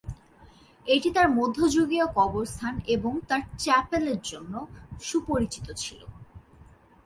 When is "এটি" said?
0.87-1.09